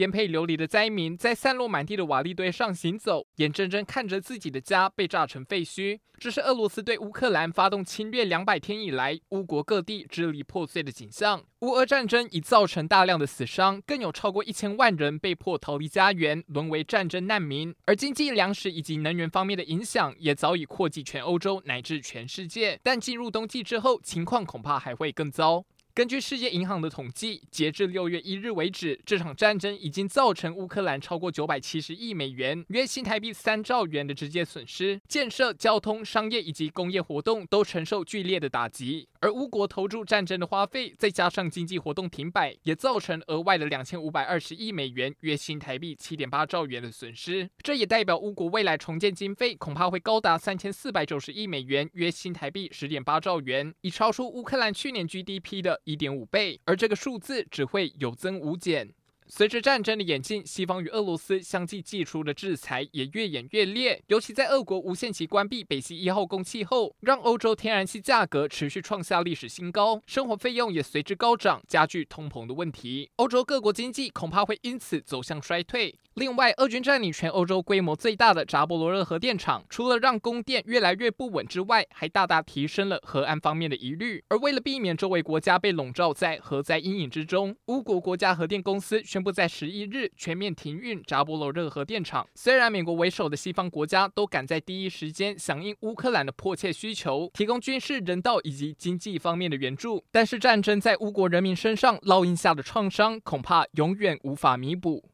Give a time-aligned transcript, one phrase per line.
[0.00, 6.00] 颠沛流离的灾民在散落满地的瓦砾堆上行走，眼睁睁看着自己的家被炸成废墟。
[6.18, 11.44] 这是俄罗斯对乌克兰发动侵略两百天以来，乌国各地支离破碎的景象。
[11.60, 17.74] 乌俄战争已造成大量的死伤，更有超过一千万人被迫逃离家园，沦为战争难民。
[17.84, 22.80] 而经济、粮食以及能源方面的影响也早已扩及全欧洲乃至全世界。
[22.82, 25.66] 但进入冬季之后，情况恐怕还会更糟。
[26.00, 39.06] 根据世界银行的统计，截至六月一日为止，这场战争已经造成乌克兰超过九百七十亿美元（约新台币三兆元）的直接损失，建设、交通、商业以及工业活动都承受剧烈的打击。
[39.20, 47.50] 而乌国投注战争的花费，再加上经济活动停摆，也造成额外的两千五百二十亿美元（约新台币七点八兆元）的损失。
[47.62, 58.94] 这也代表乌国未来重建经费恐怕会高达三千四百九十亿美元（约新台币十点八兆元），已超出乌克兰去年 GDP 的一点五倍，而这个数字只会有增无减。
[59.32, 64.02] 随着战争的演进，西方与俄罗斯相继祭出的制裁也越演越烈。
[64.08, 73.08] 尤其在俄国无限期关闭北溪一号供气后，让欧洲天然气价格持续创下历史新高，生活费用也随之高涨，加剧通膨的问题。
[73.16, 75.94] 欧洲各国经济恐怕会因此走向衰退。
[76.14, 84.22] 另外，俄军占领全欧洲规模最大的扎波罗热核电厂，除了让供电越来越不稳之外，还大大提升了核安方面的疑虑。
[84.28, 92.26] 而为了避免周围国家被笼罩在核灾阴影之中，乌国国家核电公司宣布在十一日全面停运扎波罗热核电厂。
[92.34, 105.09] 虽然美国为首的西方国家都赶在第一时间响应乌克兰的迫切需求，提供军事、人道以及经济方面的援助，但是战争在乌国人民身上烙印下的创伤，恐怕永远无法弥补。